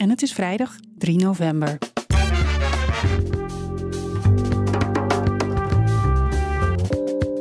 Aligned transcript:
en 0.00 0.10
het 0.10 0.22
is 0.22 0.32
vrijdag 0.32 0.76
3 0.98 1.18
november. 1.18 1.78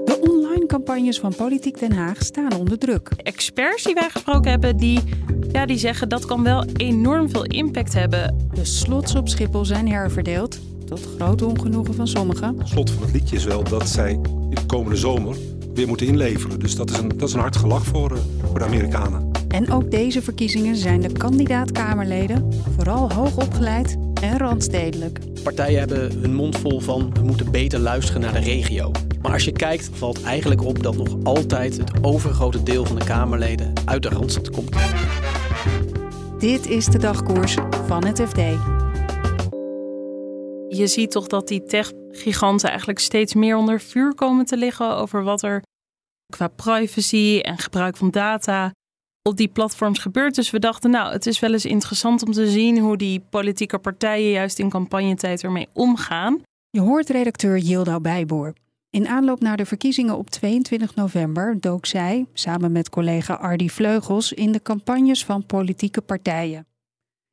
De 0.05 0.19
online 0.21 0.65
campagnes 0.65 1.19
van 1.19 1.35
Politiek 1.35 1.79
Den 1.79 1.91
Haag 1.91 2.23
staan 2.23 2.53
onder 2.53 2.77
druk. 2.77 3.09
Experts 3.15 3.83
die 3.83 3.93
wij 3.93 4.09
gesproken 4.09 4.51
hebben, 4.51 4.77
die, 4.77 4.99
ja, 5.51 5.65
die 5.65 5.77
zeggen 5.77 6.09
dat 6.09 6.25
kan 6.25 6.43
wel 6.43 6.65
enorm 6.65 7.29
veel 7.29 7.45
impact 7.45 7.93
hebben. 7.93 8.49
De 8.53 8.65
slots 8.65 9.15
op 9.15 9.29
Schiphol 9.29 9.65
zijn 9.65 9.89
herverdeeld, 9.89 10.59
tot 10.85 11.07
groot 11.15 11.41
ongenoegen 11.41 11.93
van 11.93 12.07
sommigen. 12.07 12.57
Het 12.57 12.67
slot 12.67 12.91
van 12.91 13.03
het 13.03 13.11
liedje 13.13 13.35
is 13.35 13.43
wel 13.43 13.63
dat 13.63 13.89
zij 13.89 14.19
de 14.49 14.65
komende 14.67 14.97
zomer 14.97 15.37
weer 15.73 15.87
moeten 15.87 16.07
inleveren. 16.07 16.59
Dus 16.59 16.75
dat 16.75 16.89
is 16.89 16.97
een, 16.97 17.07
dat 17.07 17.27
is 17.27 17.33
een 17.33 17.39
hard 17.39 17.55
gelach 17.55 17.85
voor, 17.85 18.11
uh, 18.11 18.19
voor 18.49 18.59
de 18.59 18.65
Amerikanen. 18.65 19.28
En 19.49 19.71
ook 19.71 19.91
deze 19.91 20.21
verkiezingen 20.21 20.75
zijn 20.75 21.01
de 21.01 21.11
kandidaat-Kamerleden 21.11 22.53
vooral 22.75 23.11
hoog 23.11 23.37
opgeleid 23.37 23.97
en 24.21 24.37
randstedelijk. 24.37 25.19
Partijen 25.43 25.79
hebben 25.79 26.19
hun 26.19 26.33
mond 26.33 26.57
vol 26.57 26.79
van 26.79 27.13
we 27.13 27.21
moeten 27.21 27.51
beter 27.51 27.79
luisteren 27.79 28.21
naar 28.21 28.33
de 28.33 28.39
regio. 28.39 28.91
Maar 29.21 29.31
als 29.31 29.45
je 29.45 29.51
kijkt, 29.51 29.89
valt 29.93 30.23
eigenlijk 30.23 30.63
op 30.63 30.83
dat 30.83 30.97
nog 30.97 31.15
altijd 31.23 31.77
het 31.77 31.91
overgrote 32.01 32.63
deel 32.63 32.85
van 32.85 32.95
de 32.95 33.05
Kamerleden 33.05 33.73
uit 33.85 34.03
de 34.03 34.09
Randstad 34.09 34.49
komt. 34.49 34.75
Dit 36.39 36.67
is 36.67 36.85
de 36.85 36.97
dagkoers 36.97 37.55
van 37.85 38.05
het 38.05 38.21
FD. 38.21 38.37
Je 40.67 40.87
ziet 40.87 41.11
toch 41.11 41.27
dat 41.27 41.47
die 41.47 41.63
tech-giganten 41.63 42.69
eigenlijk 42.69 42.99
steeds 42.99 43.33
meer 43.33 43.57
onder 43.57 43.81
vuur 43.81 44.15
komen 44.15 44.45
te 44.45 44.57
liggen 44.57 44.95
over 44.95 45.23
wat 45.23 45.43
er 45.43 45.63
qua 46.25 46.47
privacy 46.47 47.39
en 47.41 47.57
gebruik 47.57 47.97
van 47.97 48.11
data 48.11 48.71
op 49.29 49.37
die 49.37 49.47
platforms 49.47 49.99
gebeurt. 49.99 50.35
Dus 50.35 50.49
we 50.49 50.59
dachten, 50.59 50.89
nou, 50.89 51.11
het 51.11 51.25
is 51.25 51.39
wel 51.39 51.51
eens 51.51 51.65
interessant 51.65 52.25
om 52.25 52.31
te 52.31 52.49
zien 52.49 52.79
hoe 52.79 52.97
die 52.97 53.23
politieke 53.29 53.77
partijen 53.77 54.29
juist 54.29 54.59
in 54.59 54.69
campagnetijd 54.69 55.43
ermee 55.43 55.67
omgaan. 55.73 56.41
Je 56.69 56.81
hoort 56.81 57.09
redacteur 57.09 57.57
Yilda 57.57 57.99
Bijboer. 57.99 58.53
In 58.89 59.07
aanloop 59.07 59.41
naar 59.41 59.57
de 59.57 59.65
verkiezingen 59.65 60.17
op 60.17 60.29
22 60.29 60.95
november 60.95 61.59
dook 61.59 61.85
zij, 61.85 62.25
samen 62.33 62.71
met 62.71 62.89
collega 62.89 63.33
Ardi 63.33 63.69
Vleugels, 63.69 64.33
in 64.33 64.51
de 64.51 64.61
campagnes 64.61 65.25
van 65.25 65.45
politieke 65.45 66.01
partijen. 66.01 66.67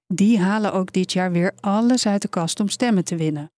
Die 0.06 0.38
halen 0.38 0.72
ook 0.72 0.92
dit 0.92 1.12
jaar 1.12 1.33
weer 1.33 1.53
alles 1.60 2.06
uit 2.06 2.22
de 2.22 2.28
kast 2.28 2.60
om 2.60 2.69
stemmen 2.69 3.05
te 3.05 3.16
winnen. 3.16 3.50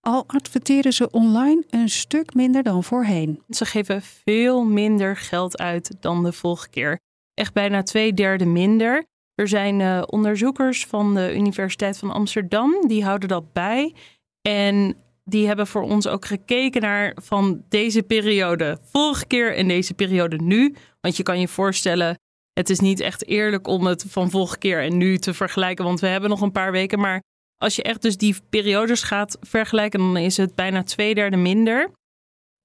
Al 0.00 0.24
adverteren 0.26 0.92
ze 0.92 1.10
online 1.10 1.64
een 1.70 1.88
stuk 1.88 2.34
minder 2.34 2.62
dan 2.62 2.84
voorheen. 2.84 3.42
Ze 3.48 3.64
geven 3.64 4.02
veel 4.02 4.64
minder 4.64 5.16
geld 5.16 5.58
uit 5.58 5.96
dan 6.00 6.22
de 6.22 6.32
vorige 6.32 6.68
keer 6.68 6.98
echt 7.40 7.52
bijna 7.52 7.82
twee 7.82 8.14
derde 8.14 8.46
minder. 8.46 9.04
Er 9.34 9.48
zijn 9.48 9.80
uh, 9.80 10.02
onderzoekers 10.06 10.86
van 10.86 11.14
de 11.14 11.34
Universiteit 11.34 11.98
van 11.98 12.10
Amsterdam, 12.10 12.86
die 12.86 13.04
houden 13.04 13.28
dat 13.28 13.52
bij. 13.52 13.94
En 14.42 14.96
die 15.24 15.46
hebben 15.46 15.66
voor 15.66 15.82
ons 15.82 16.06
ook 16.06 16.24
gekeken 16.24 16.80
naar 16.80 17.16
van 17.22 17.64
deze 17.68 18.02
periode 18.02 18.78
vorige 18.82 19.26
keer 19.26 19.56
en 19.56 19.68
deze 19.68 19.94
periode 19.94 20.36
nu. 20.36 20.74
Want 21.00 21.16
je 21.16 21.22
kan 21.22 21.40
je 21.40 21.48
voorstellen, 21.48 22.18
het 22.52 22.70
is 22.70 22.80
niet 22.80 23.00
echt 23.00 23.26
eerlijk 23.26 23.66
om 23.66 23.86
het 23.86 24.04
van 24.08 24.30
vorige 24.30 24.58
keer 24.58 24.82
en 24.82 24.96
nu 24.96 25.18
te 25.18 25.34
vergelijken, 25.34 25.84
want 25.84 26.00
we 26.00 26.06
hebben 26.06 26.30
nog 26.30 26.40
een 26.40 26.52
paar 26.52 26.72
weken. 26.72 26.98
Maar 26.98 27.22
als 27.56 27.76
je 27.76 27.82
echt 27.82 28.02
dus 28.02 28.16
die 28.16 28.36
periodes 28.50 29.02
gaat 29.02 29.36
vergelijken, 29.40 30.00
dan 30.00 30.16
is 30.16 30.36
het 30.36 30.54
bijna 30.54 30.82
twee 30.82 31.14
derde 31.14 31.36
minder. 31.36 31.90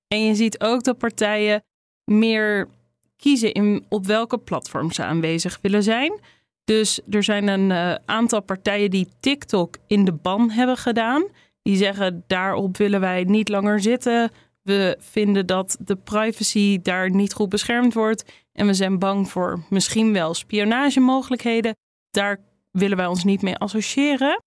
En 0.07 0.25
je 0.25 0.35
ziet 0.35 0.59
ook 0.59 0.83
dat 0.83 0.97
partijen 0.97 1.63
meer 2.11 2.69
kiezen 3.15 3.51
in, 3.51 3.85
op 3.89 4.05
welke 4.05 4.37
platform 4.37 4.91
ze 4.91 5.03
aanwezig 5.03 5.59
willen 5.61 5.83
zijn. 5.83 6.19
Dus 6.63 6.99
er 7.09 7.23
zijn 7.23 7.47
een 7.47 7.69
uh, 7.69 7.95
aantal 8.05 8.41
partijen 8.41 8.89
die 8.89 9.07
TikTok 9.19 9.75
in 9.87 10.05
de 10.05 10.13
ban 10.13 10.49
hebben 10.49 10.77
gedaan. 10.77 11.23
Die 11.61 11.77
zeggen 11.77 12.23
daarop 12.27 12.77
willen 12.77 12.99
wij 12.99 13.23
niet 13.23 13.49
langer 13.49 13.81
zitten. 13.81 14.31
We 14.61 14.97
vinden 14.99 15.45
dat 15.45 15.77
de 15.79 15.95
privacy 15.95 16.79
daar 16.81 17.09
niet 17.09 17.33
goed 17.33 17.49
beschermd 17.49 17.93
wordt. 17.93 18.23
En 18.51 18.67
we 18.67 18.73
zijn 18.73 18.99
bang 18.99 19.29
voor 19.29 19.63
misschien 19.69 20.13
wel 20.13 20.33
spionagemogelijkheden. 20.33 21.75
Daar 22.11 22.39
willen 22.71 22.97
wij 22.97 23.05
ons 23.05 23.23
niet 23.23 23.41
mee 23.41 23.55
associëren. 23.55 24.43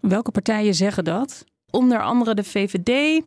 Welke 0.00 0.30
partijen 0.30 0.74
zeggen 0.74 1.04
dat? 1.04 1.44
Onder 1.70 2.02
andere 2.02 2.34
de 2.34 2.44
VVD. 2.44 3.22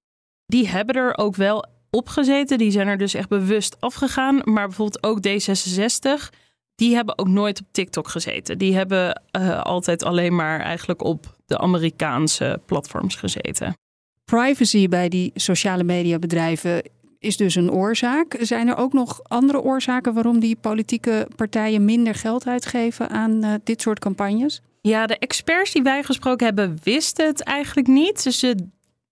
Die 0.45 0.67
hebben 0.67 0.95
er 0.95 1.17
ook 1.17 1.35
wel 1.35 1.65
opgezeten. 1.89 2.57
Die 2.57 2.71
zijn 2.71 2.87
er 2.87 2.97
dus 2.97 3.13
echt 3.13 3.29
bewust 3.29 3.75
afgegaan. 3.79 4.41
Maar 4.43 4.67
bijvoorbeeld 4.67 5.03
ook 5.03 5.19
D66, 5.27 6.35
die 6.75 6.95
hebben 6.95 7.17
ook 7.17 7.27
nooit 7.27 7.59
op 7.59 7.65
TikTok 7.71 8.07
gezeten. 8.07 8.57
Die 8.57 8.75
hebben 8.75 9.21
uh, 9.37 9.61
altijd 9.61 10.03
alleen 10.03 10.35
maar 10.35 10.59
eigenlijk 10.59 11.03
op 11.03 11.37
de 11.45 11.57
Amerikaanse 11.57 12.61
platforms 12.65 13.15
gezeten. 13.15 13.77
Privacy 14.25 14.87
bij 14.87 15.09
die 15.09 15.31
sociale 15.35 15.83
mediabedrijven 15.83 16.81
is 17.19 17.37
dus 17.37 17.55
een 17.55 17.71
oorzaak. 17.71 18.37
Zijn 18.39 18.67
er 18.67 18.77
ook 18.77 18.93
nog 18.93 19.19
andere 19.23 19.61
oorzaken 19.61 20.13
waarom 20.13 20.39
die 20.39 20.55
politieke 20.55 21.27
partijen 21.35 21.85
minder 21.85 22.15
geld 22.15 22.47
uitgeven 22.47 23.09
aan 23.09 23.45
uh, 23.45 23.53
dit 23.63 23.81
soort 23.81 23.99
campagnes? 23.99 24.61
Ja, 24.81 25.05
de 25.05 25.17
experts 25.17 25.71
die 25.71 25.83
wij 25.83 26.03
gesproken 26.03 26.45
hebben 26.45 26.77
wisten 26.83 27.25
het 27.25 27.43
eigenlijk 27.43 27.87
niet. 27.87 28.23
Dus 28.23 28.39
ze 28.39 28.55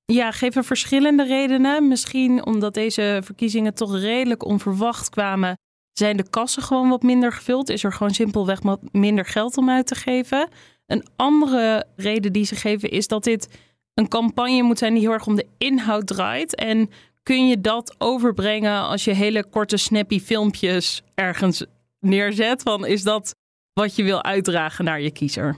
ja, 0.06 0.32
geven 0.32 0.64
verschillende 0.64 1.24
redenen. 1.24 1.88
Misschien 1.88 2.46
omdat 2.46 2.74
deze 2.74 3.22
verkiezingen 3.24 3.74
toch 3.74 4.00
redelijk 4.00 4.46
onverwacht 4.46 5.10
kwamen, 5.10 5.58
zijn 5.94 6.18
de 6.18 6.30
kassen 6.30 6.64
gewoon 6.64 6.90
wat 6.90 7.04
minder 7.04 7.32
gevuld. 7.32 7.70
Is 7.70 7.84
er 7.84 7.94
gewoon 7.94 8.14
simpelweg 8.14 8.62
wat 8.62 8.80
minder 8.92 9.26
geld 9.26 9.58
om 9.58 9.70
uit 9.70 9.88
te 9.88 9.96
geven. 9.96 10.50
Een 10.86 11.06
andere 11.16 11.86
reden 11.96 12.34
die 12.34 12.46
ze 12.46 12.56
geven 12.56 12.90
is 12.90 13.08
dat 13.08 13.24
dit 13.24 13.50
een 13.94 14.08
campagne 14.08 14.62
moet 14.62 14.78
zijn 14.78 14.94
die 14.94 15.02
heel 15.02 15.12
erg 15.12 15.28
om 15.28 15.36
de 15.36 15.48
inhoud 15.58 16.08
draait. 16.08 16.56
En 16.56 16.90
kun 17.24 17.48
je 17.48 17.62
dat 17.62 17.96
overbrengen 17.98 18.82
als 18.82 19.04
je 19.04 19.14
hele 19.14 19.46
korte 19.50 19.78
snappy 19.78 20.20
filmpjes 20.20 21.04
ergens 21.14 21.66
neerzet? 22.00 22.62
Van 22.62 22.86
is 22.86 23.04
dat 23.04 23.36
wat 23.74 23.96
je 23.96 24.04
wil 24.04 24.24
uitdragen 24.24 24.86
naar 24.86 25.02
je 25.02 25.12
kiezer? 25.12 25.58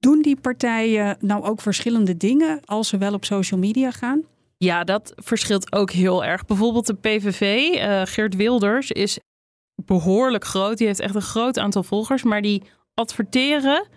Doen 0.00 0.22
die 0.22 0.40
partijen 0.40 1.16
nou 1.20 1.44
ook 1.44 1.60
verschillende 1.60 2.16
dingen 2.16 2.60
als 2.64 2.88
ze 2.88 2.98
wel 2.98 3.12
op 3.12 3.24
social 3.24 3.60
media 3.60 3.90
gaan? 3.90 4.22
Ja, 4.56 4.84
dat 4.84 5.12
verschilt 5.16 5.72
ook 5.72 5.90
heel 5.90 6.24
erg. 6.24 6.44
Bijvoorbeeld 6.44 6.86
de 6.86 6.94
PVV, 6.94 7.74
eh, 7.74 8.02
Geert 8.04 8.36
Wilders, 8.36 8.90
is 8.90 9.18
behoorlijk 9.84 10.44
groot. 10.44 10.78
Die 10.78 10.86
heeft 10.86 11.00
echt 11.00 11.14
een 11.14 11.22
groot 11.22 11.58
aantal 11.58 11.82
volgers, 11.82 12.22
maar 12.22 12.42
die 12.42 12.62
adverteren 12.94 13.88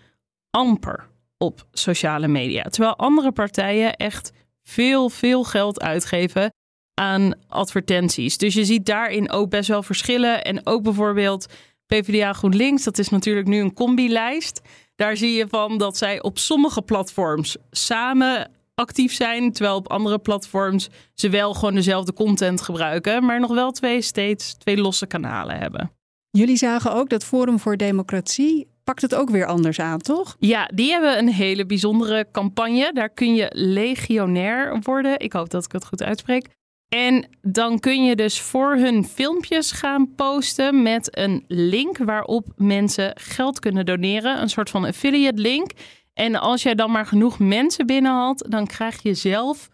amper 0.50 1.08
op 1.38 1.68
sociale 1.72 2.28
media. 2.28 2.64
Terwijl 2.64 2.96
andere 2.96 3.32
partijen 3.32 3.96
echt 3.96 4.32
veel, 4.64 5.10
veel 5.10 5.44
geld 5.44 5.82
uitgeven 5.82 6.54
aan 6.94 7.34
advertenties. 7.48 8.38
Dus 8.38 8.54
je 8.54 8.66
ziet 8.66 8.86
daarin 8.86 9.32
ook 9.32 9.50
best 9.50 9.70
wel 9.70 9.84
verschillen. 9.84 10.44
En 10.44 10.66
ook 10.66 10.84
bijvoorbeeld 10.84 11.46
PvdA 11.86 12.34
GroenLinks, 12.34 12.84
dat 12.84 12.98
is 12.98 13.10
natuurlijk 13.10 13.48
nu 13.48 13.60
een 13.60 13.74
combi-lijst. 13.74 14.62
Daar 14.96 15.18
zie 15.18 15.32
je 15.32 15.48
van 15.48 15.78
dat 15.78 15.98
zij 15.98 16.22
op 16.22 16.38
sommige 16.38 16.82
platforms 16.82 17.58
samen 17.72 18.52
actief 18.76 19.14
zijn, 19.14 19.52
terwijl 19.52 19.76
op 19.76 19.90
andere 19.90 20.20
platforms 20.20 20.90
ze 21.14 21.30
wel 21.30 21.54
gewoon 21.54 21.74
dezelfde 21.76 22.14
content 22.14 22.62
gebruiken, 22.62 23.26
maar 23.26 23.40
nog 23.40 23.54
wel 23.54 23.72
twee 23.72 24.02
steeds 24.02 24.54
twee 24.58 24.78
losse 24.78 25.06
kanalen 25.06 25.58
hebben. 25.58 25.92
Jullie 26.30 26.58
zagen 26.58 26.94
ook 26.94 27.10
dat 27.10 27.26
Forum 27.26 27.60
voor 27.60 27.78
Democratie 27.78 28.68
pakt 28.84 29.02
het 29.02 29.16
ook 29.16 29.30
weer 29.30 29.46
anders 29.46 29.80
aan, 29.80 30.00
toch? 30.00 30.36
Ja, 30.40 30.70
die 30.74 30.92
hebben 30.92 31.18
een 31.18 31.30
hele 31.30 31.66
bijzondere 31.66 32.28
campagne. 32.32 32.94
Daar 32.94 33.10
kun 33.10 33.36
je 33.36 33.48
legionair 33.54 34.80
worden. 34.82 35.20
Ik 35.20 35.34
hoop 35.34 35.50
dat 35.50 35.66
ik 35.66 35.72
het 35.72 35.86
goed 35.86 36.04
uitspreek. 36.04 36.48
En 36.94 37.26
dan 37.42 37.80
kun 37.80 38.04
je 38.04 38.16
dus 38.16 38.42
voor 38.42 38.76
hun 38.76 39.06
filmpjes 39.06 39.72
gaan 39.72 40.16
posten 40.16 40.82
met 40.82 41.18
een 41.18 41.44
link 41.48 41.98
waarop 41.98 42.48
mensen 42.56 43.12
geld 43.20 43.60
kunnen 43.60 43.86
doneren. 43.86 44.42
Een 44.42 44.50
soort 44.50 44.70
van 44.70 44.86
affiliate 44.86 45.42
link. 45.42 45.72
En 46.14 46.36
als 46.36 46.64
jij 46.64 46.76
dan 46.76 46.92
maar 46.92 47.06
genoeg 47.06 47.40
mensen 47.40 47.86
binnenhaalt, 47.86 48.52
dan 48.52 48.68
krijg 48.68 49.04
je 49.04 49.14
zelf 49.14 49.70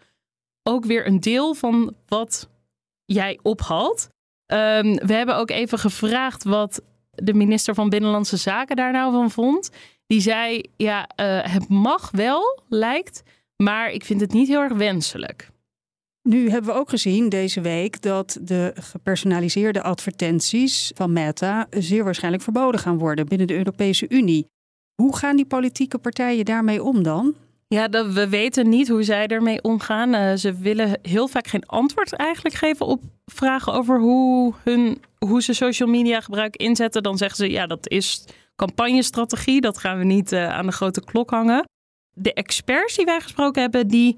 ook 0.64 0.86
weer 0.86 1.08
een 1.08 1.20
deel 1.20 1.54
van 1.54 1.96
wat 2.08 2.50
jij 3.06 3.40
ophaalt. 3.42 4.10
Um, 4.48 4.96
we 4.96 5.14
hebben 5.14 5.36
ook 5.36 5.50
even 5.50 5.80
gevraagd 5.80 6.44
wat 6.44 6.82
de 7.12 7.34
minister 7.34 7.74
van 7.74 7.90
Binnenlandse 7.90 8.38
Zaken 8.38 8.76
daar 8.76 8.92
nou 8.92 9.12
van 9.12 9.32
vond. 9.32 9.70
Die 10.08 10.22
zei, 10.22 10.62
ja, 10.78 11.10
uh, 11.16 11.54
het 11.54 11.70
mag 11.70 12.12
wel, 12.12 12.64
lijkt, 12.70 13.24
maar 13.56 13.92
ik 13.92 14.06
vind 14.06 14.22
het 14.22 14.32
niet 14.34 14.48
heel 14.48 14.62
erg 14.62 14.74
wenselijk. 14.74 15.50
Nu 16.22 16.50
hebben 16.50 16.74
we 16.74 16.80
ook 16.80 16.90
gezien 16.90 17.30
deze 17.30 17.62
week 17.62 18.02
dat 18.02 18.40
de 18.42 18.74
gepersonaliseerde 18.76 19.82
advertenties 19.82 20.92
van 20.96 21.14
Meta 21.14 21.68
zeer 21.70 22.04
waarschijnlijk 22.04 22.44
verboden 22.44 22.80
gaan 22.80 22.98
worden 22.98 23.28
binnen 23.28 23.48
de 23.48 23.58
Europese 23.58 24.06
Unie. 24.10 24.48
Hoe 24.96 25.18
gaan 25.18 25.36
die 25.36 25.46
politieke 25.46 25.98
partijen 25.98 26.46
daarmee 26.46 26.84
om 26.84 27.04
dan? 27.04 27.36
Ja, 27.68 27.88
dat, 27.88 28.14
we 28.14 28.30
weten 28.30 28.70
niet 28.70 28.88
hoe 28.88 29.04
zij 29.04 29.28
ermee 29.28 29.62
omgaan. 29.62 30.16
Uh, 30.16 30.34
ze 30.34 30.54
willen 30.54 31.00
heel 31.02 31.28
vaak 31.28 31.48
geen 31.48 31.66
antwoord 31.66 32.14
eigenlijk 32.14 32.56
geven 32.56 32.86
op 32.86 33.04
vragen 33.26 33.74
over 33.74 34.00
hoe, 34.00 34.54
hun, 34.64 35.02
hoe 35.18 35.42
ze 35.42 35.54
social 35.54 35.90
media 35.90 36.22
gebruik 36.22 36.56
inzetten. 36.56 37.04
Dan 37.04 37.18
zeggen 37.18 37.38
ze, 37.38 37.50
ja, 37.50 37.68
dat 37.68 37.90
is 37.90 38.26
campagnestrategie. 38.56 39.62
Dat 39.62 39.78
gaan 39.78 39.98
we 39.98 40.04
niet 40.04 40.32
uh, 40.32 40.50
aan 40.50 40.66
de 40.66 40.72
grote 40.72 41.04
klok 41.04 41.30
hangen. 41.30 41.70
De 42.14 42.34
experts 42.34 42.96
die 42.96 43.06
wij 43.06 43.22
gesproken 43.22 43.62
hebben, 43.62 43.88
die, 43.88 44.18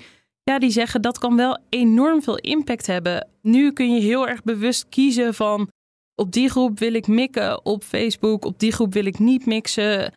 ja, 0.51 0.59
die 0.59 0.69
zeggen 0.69 1.01
dat 1.01 1.18
kan 1.18 1.36
wel 1.36 1.57
enorm 1.69 2.21
veel 2.21 2.38
impact 2.38 2.88
hebben. 2.88 3.27
Nu 3.42 3.71
kun 3.71 3.94
je 3.94 4.01
heel 4.01 4.27
erg 4.27 4.44
bewust 4.44 4.89
kiezen 4.89 5.33
van 5.33 5.69
op 6.15 6.31
die 6.31 6.50
groep 6.50 6.80
wil 6.80 6.94
ik 6.94 7.07
mikken 7.07 7.65
op 7.65 7.83
Facebook, 7.83 8.45
op 8.45 8.59
die 8.59 8.71
groep 8.71 8.94
wil 8.94 9.06
ik 9.06 9.19
niet 9.19 9.45
mixen. 9.45 10.13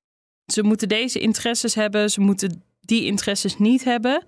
Ze 0.53 0.63
moeten 0.63 0.89
deze 0.89 1.19
interesses 1.19 1.75
hebben, 1.75 2.11
ze 2.11 2.21
moeten 2.21 2.63
die 2.81 3.05
interesses 3.05 3.59
niet 3.59 3.85
hebben. 3.85 4.25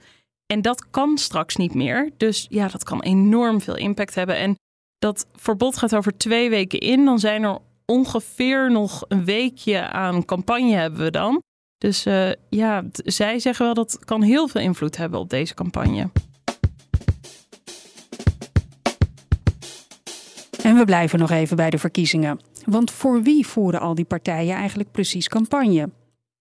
En 0.47 0.63
dat 0.63 0.91
kan 0.91 1.19
straks 1.19 1.57
niet 1.57 1.75
meer. 1.75 2.11
Dus 2.17 2.47
ja, 2.49 2.69
dat 2.69 2.85
kan 2.85 3.03
enorm 3.03 3.61
veel 3.61 3.77
impact 3.77 4.15
hebben. 4.15 4.37
En 4.37 4.55
dat 4.99 5.27
verbod 5.33 5.77
gaat 5.77 5.95
over 5.95 6.17
twee 6.17 6.51
weken 6.51 6.79
in. 6.79 7.05
Dan 7.05 7.19
zijn 7.19 7.43
er 7.43 7.59
ongeveer 7.87 8.71
nog 8.71 9.05
een 9.09 9.25
weekje 9.25 9.81
aan 9.81 10.25
campagne 10.25 10.75
hebben 10.75 11.01
we 11.01 11.11
dan. 11.11 11.43
Dus 11.79 12.07
uh, 12.07 12.31
ja, 12.49 12.85
zij 12.93 13.39
zeggen 13.39 13.65
wel 13.65 13.75
dat 13.75 13.99
kan 14.05 14.23
heel 14.23 14.49
veel 14.49 14.61
invloed 14.61 14.97
hebben 14.97 15.21
op 15.21 15.31
deze 15.31 15.55
campagne. 15.55 16.11
En 20.63 20.77
we 20.77 20.85
blijven 20.85 21.19
nog 21.19 21.31
even 21.31 21.57
bij 21.57 21.71
de 21.71 21.79
verkiezingen. 21.79 22.41
Want 22.65 22.91
voor 22.91 23.23
wie 23.23 23.47
voeren 23.47 23.81
al 23.81 23.95
die 23.95 24.05
partijen 24.05 24.57
eigenlijk 24.57 24.91
precies 24.91 25.29
campagne? 25.29 25.91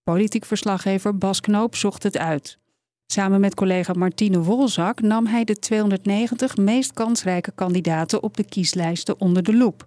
Politiek 0.02 0.44
verslaggever 0.44 1.18
Bas 1.18 1.40
Knoop 1.40 1.76
zocht 1.76 2.02
het 2.02 2.18
uit. 2.18 2.58
Samen 3.06 3.40
met 3.40 3.54
collega 3.54 3.92
Martine 3.92 4.42
Wolzak 4.42 5.00
nam 5.00 5.26
hij 5.26 5.44
de 5.44 5.58
290 5.58 6.56
meest 6.56 6.92
kansrijke 6.92 7.52
kandidaten 7.54 8.22
op 8.22 8.36
de 8.36 8.44
kieslijsten 8.44 9.20
onder 9.20 9.42
de 9.42 9.56
loep. 9.56 9.84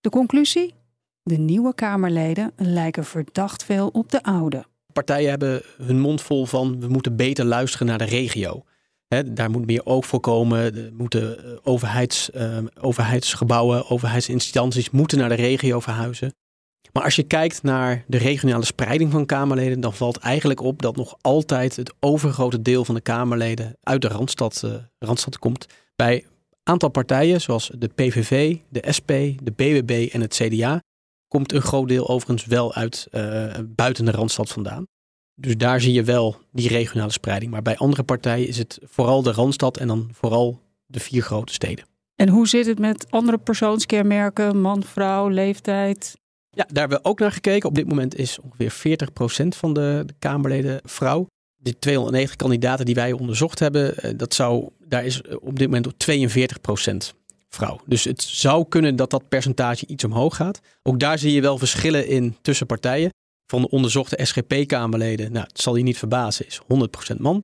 De 0.00 0.10
conclusie? 0.10 0.74
De 1.28 1.38
nieuwe 1.38 1.74
Kamerleden 1.74 2.52
lijken 2.56 3.04
verdacht 3.04 3.64
veel 3.64 3.88
op 3.88 4.10
de 4.10 4.22
oude. 4.22 4.64
Partijen 4.92 5.30
hebben 5.30 5.62
hun 5.82 6.00
mond 6.00 6.22
vol 6.22 6.46
van 6.46 6.80
we 6.80 6.88
moeten 6.88 7.16
beter 7.16 7.44
luisteren 7.44 7.86
naar 7.86 7.98
de 7.98 8.04
regio. 8.04 8.62
daar 9.26 9.50
moet 9.50 9.66
meer 9.66 9.86
oog 9.86 10.06
voor 10.06 10.20
komen. 10.20 10.76
Er 10.76 10.92
moeten 10.92 11.44
eh, 11.44 11.52
overheids, 11.62 12.30
uh, 12.34 12.58
overheidsgebouwen, 12.80 13.90
overheidsinstanties 13.90 14.90
moeten 14.90 15.18
naar 15.18 15.28
de 15.28 15.34
regio 15.34 15.80
verhuizen. 15.80 16.34
Maar 16.92 17.02
als 17.02 17.16
je 17.16 17.22
kijkt 17.22 17.62
naar 17.62 18.04
de 18.06 18.18
regionale 18.18 18.64
spreiding 18.64 19.12
van 19.12 19.26
Kamerleden, 19.26 19.80
dan 19.80 19.94
valt 19.94 20.16
eigenlijk 20.16 20.60
op 20.60 20.82
dat 20.82 20.96
nog 20.96 21.16
altijd 21.20 21.76
het 21.76 21.94
overgrote 22.00 22.62
deel 22.62 22.84
van 22.84 22.94
de 22.94 23.00
Kamerleden 23.00 23.76
uit 23.82 24.02
de 24.02 24.08
Randstad, 24.08 24.62
uh, 24.64 24.74
Randstad 24.98 25.38
komt. 25.38 25.66
Bij 25.96 26.14
een 26.14 26.24
aantal 26.62 26.88
partijen, 26.88 27.40
zoals 27.40 27.70
de 27.78 27.88
PVV, 27.88 28.56
de 28.68 28.92
SP, 28.96 29.10
de 29.42 29.52
BBB 29.56 30.08
en 30.12 30.20
het 30.20 30.34
CDA, 30.34 30.82
komt 31.36 31.52
een 31.52 31.62
groot 31.62 31.88
deel 31.88 32.08
overigens 32.08 32.44
wel 32.44 32.74
uit 32.74 33.06
uh, 33.10 33.54
buiten 33.64 34.04
de 34.04 34.10
Randstad 34.10 34.52
vandaan. 34.52 34.86
Dus 35.34 35.56
daar 35.56 35.80
zie 35.80 35.92
je 35.92 36.02
wel 36.02 36.36
die 36.52 36.68
regionale 36.68 37.12
spreiding. 37.12 37.50
Maar 37.50 37.62
bij 37.62 37.76
andere 37.76 38.02
partijen 38.02 38.48
is 38.48 38.58
het 38.58 38.78
vooral 38.82 39.22
de 39.22 39.32
Randstad 39.32 39.76
en 39.76 39.86
dan 39.86 40.10
vooral 40.12 40.60
de 40.86 41.00
vier 41.00 41.22
grote 41.22 41.52
steden. 41.52 41.84
En 42.14 42.28
hoe 42.28 42.48
zit 42.48 42.66
het 42.66 42.78
met 42.78 43.06
andere 43.10 43.38
persoonskenmerken, 43.38 44.60
man, 44.60 44.82
vrouw, 44.82 45.28
leeftijd? 45.28 46.16
Ja, 46.50 46.64
daar 46.68 46.80
hebben 46.80 46.98
we 46.98 47.08
ook 47.08 47.18
naar 47.18 47.32
gekeken. 47.32 47.68
Op 47.68 47.74
dit 47.74 47.88
moment 47.88 48.14
is 48.14 48.38
ongeveer 48.38 48.98
40% 49.44 49.46
van 49.48 49.74
de, 49.74 50.02
de 50.06 50.14
Kamerleden 50.18 50.80
vrouw. 50.84 51.26
De 51.56 51.78
290 51.78 52.36
kandidaten 52.36 52.84
die 52.84 52.94
wij 52.94 53.12
onderzocht 53.12 53.58
hebben, 53.58 53.96
eh, 53.96 54.12
dat 54.16 54.34
zou, 54.34 54.68
daar 54.78 55.04
is 55.04 55.22
op 55.22 55.58
dit 55.58 55.70
moment 55.70 55.94
42% 55.96 57.14
vrouw. 57.48 57.80
Dus 57.86 58.04
het 58.04 58.22
zou 58.22 58.68
kunnen 58.68 58.96
dat 58.96 59.10
dat 59.10 59.28
percentage 59.28 59.86
iets 59.86 60.04
omhoog 60.04 60.36
gaat. 60.36 60.60
Ook 60.82 61.00
daar 61.00 61.18
zie 61.18 61.32
je 61.32 61.40
wel 61.40 61.58
verschillen 61.58 62.06
in 62.08 62.36
tussen 62.42 62.66
partijen. 62.66 63.10
Van 63.46 63.62
de 63.62 63.68
onderzochte 63.68 64.18
SGP-Kamerleden, 64.24 65.32
nou, 65.32 65.46
het 65.46 65.60
zal 65.60 65.76
je 65.76 65.82
niet 65.82 65.98
verbazen, 65.98 66.46
is 66.46 66.60
100% 67.14 67.16
man. 67.16 67.42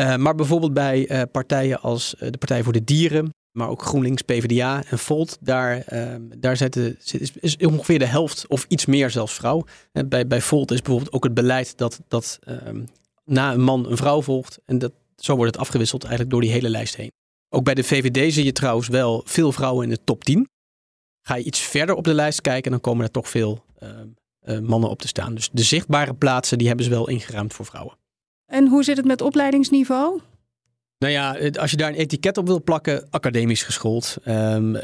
Uh, 0.00 0.16
maar 0.16 0.34
bijvoorbeeld 0.34 0.74
bij 0.74 1.10
uh, 1.10 1.22
partijen 1.32 1.80
als 1.80 2.14
uh, 2.14 2.30
de 2.30 2.38
Partij 2.38 2.62
voor 2.62 2.72
de 2.72 2.84
Dieren, 2.84 3.30
maar 3.56 3.68
ook 3.68 3.82
GroenLinks, 3.82 4.22
PvdA 4.22 4.84
en 4.84 4.98
Volt, 4.98 5.38
daar, 5.40 5.78
ehm, 5.80 6.22
daar 6.38 6.56
zitten, 6.56 6.98
is, 7.04 7.32
is, 7.40 7.56
ongeveer 7.56 7.98
de 7.98 8.06
helft 8.06 8.46
of 8.48 8.64
iets 8.68 8.86
meer 8.86 9.10
zelfs 9.10 9.34
vrouw. 9.34 9.64
Bij, 10.06 10.26
bij 10.26 10.40
Volt 10.40 10.70
is 10.70 10.80
bijvoorbeeld 10.80 11.12
ook 11.12 11.24
het 11.24 11.34
beleid 11.34 11.78
dat, 11.78 12.00
dat 12.08 12.38
ehm, 12.42 12.82
na 13.24 13.52
een 13.52 13.62
man 13.62 13.90
een 13.90 13.96
vrouw 13.96 14.22
volgt. 14.22 14.58
En 14.64 14.78
dat, 14.78 14.92
zo 15.16 15.36
wordt 15.36 15.52
het 15.52 15.60
afgewisseld 15.60 16.02
eigenlijk 16.02 16.32
door 16.32 16.40
die 16.40 16.50
hele 16.50 16.68
lijst 16.68 16.96
heen. 16.96 17.10
Ook 17.54 17.64
bij 17.64 17.74
de 17.74 17.84
VVD 17.84 18.32
zie 18.32 18.44
je 18.44 18.52
trouwens 18.52 18.88
wel 18.88 19.22
veel 19.24 19.52
vrouwen 19.52 19.84
in 19.84 19.90
de 19.90 20.04
top 20.04 20.24
10. 20.24 20.48
Ga 21.20 21.34
je 21.34 21.44
iets 21.44 21.60
verder 21.60 21.94
op 21.94 22.04
de 22.04 22.14
lijst 22.14 22.40
kijken, 22.40 22.70
dan 22.70 22.80
komen 22.80 23.04
er 23.04 23.10
toch 23.10 23.28
veel 23.28 23.64
ehm, 23.78 24.06
eh, 24.40 24.58
mannen 24.58 24.90
op 24.90 25.00
te 25.00 25.08
staan. 25.08 25.34
Dus 25.34 25.50
de 25.52 25.62
zichtbare 25.62 26.14
plaatsen, 26.14 26.58
die 26.58 26.66
hebben 26.66 26.84
ze 26.84 26.90
wel 26.90 27.08
ingeruimd 27.08 27.52
voor 27.52 27.64
vrouwen. 27.64 27.96
En 28.46 28.68
hoe 28.68 28.84
zit 28.84 28.96
het 28.96 29.06
met 29.06 29.20
opleidingsniveau? 29.20 30.20
Nou 30.98 31.12
ja, 31.12 31.38
als 31.60 31.70
je 31.70 31.76
daar 31.76 31.88
een 31.88 31.94
etiket 31.94 32.36
op 32.36 32.46
wil 32.46 32.62
plakken, 32.62 33.06
academisch 33.10 33.62
geschoold. 33.62 34.16
Um, 34.28 34.76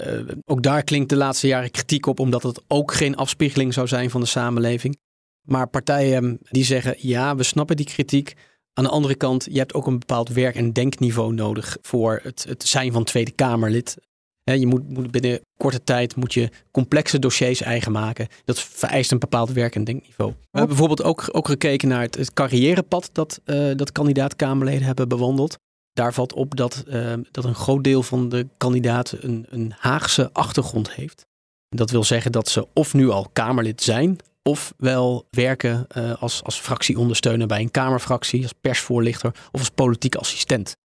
ook 0.44 0.62
daar 0.62 0.82
klinkt 0.82 1.08
de 1.08 1.16
laatste 1.16 1.46
jaren 1.46 1.70
kritiek 1.70 2.06
op, 2.06 2.20
omdat 2.20 2.42
het 2.42 2.62
ook 2.68 2.92
geen 2.92 3.16
afspiegeling 3.16 3.74
zou 3.74 3.86
zijn 3.86 4.10
van 4.10 4.20
de 4.20 4.26
samenleving. 4.26 4.98
Maar 5.40 5.68
partijen 5.68 6.38
die 6.42 6.64
zeggen, 6.64 6.94
ja, 6.98 7.36
we 7.36 7.42
snappen 7.42 7.76
die 7.76 7.86
kritiek. 7.86 8.34
Aan 8.72 8.84
de 8.84 8.90
andere 8.90 9.14
kant, 9.14 9.46
je 9.50 9.58
hebt 9.58 9.74
ook 9.74 9.86
een 9.86 9.98
bepaald 9.98 10.28
werk- 10.28 10.54
en 10.54 10.72
denkniveau 10.72 11.34
nodig 11.34 11.76
voor 11.82 12.20
het, 12.22 12.44
het 12.48 12.68
zijn 12.68 12.92
van 12.92 13.04
Tweede 13.04 13.30
Kamerlid. 13.30 13.96
Je 14.44 14.66
moet, 14.66 14.88
moet, 14.88 15.10
binnen 15.10 15.40
korte 15.56 15.84
tijd 15.84 16.16
moet 16.16 16.34
je 16.34 16.48
complexe 16.70 17.18
dossiers 17.18 17.60
eigen 17.60 17.92
maken. 17.92 18.28
Dat 18.44 18.60
vereist 18.60 19.12
een 19.12 19.18
bepaald 19.18 19.52
werk- 19.52 19.74
en 19.74 19.84
denkniveau. 19.84 20.30
We 20.30 20.36
hebben 20.50 20.68
bijvoorbeeld 20.76 21.02
ook, 21.02 21.28
ook 21.32 21.48
gekeken 21.48 21.88
naar 21.88 22.02
het, 22.02 22.32
carrièrepad 22.32 23.10
dat, 23.12 23.40
uh, 23.44 23.70
dat 23.76 23.92
kandidaat-Kamerleden 23.92 24.86
hebben 24.86 25.08
bewandeld. 25.08 25.58
Daar 25.92 26.14
valt 26.14 26.32
op 26.32 26.56
dat, 26.56 26.84
uh, 26.88 27.12
dat 27.30 27.44
een 27.44 27.54
groot 27.54 27.84
deel 27.84 28.02
van 28.02 28.28
de 28.28 28.46
kandidaten 28.56 29.24
een, 29.24 29.46
een 29.48 29.72
Haagse 29.78 30.30
achtergrond 30.32 30.94
heeft. 30.94 31.26
Dat 31.68 31.90
wil 31.90 32.04
zeggen 32.04 32.32
dat 32.32 32.48
ze 32.48 32.66
of 32.72 32.94
nu 32.94 33.08
al 33.08 33.28
Kamerlid 33.32 33.82
zijn, 33.82 34.18
of 34.42 34.74
wel 34.76 35.26
werken 35.30 35.86
uh, 35.96 36.22
als, 36.22 36.42
als 36.42 36.60
fractieondersteuner 36.60 37.46
bij 37.46 37.60
een 37.60 37.70
Kamerfractie, 37.70 38.42
als 38.42 38.52
persvoorlichter 38.60 39.34
of 39.50 39.60
als 39.60 39.70
politiek 39.70 40.14
assistent. 40.14 40.76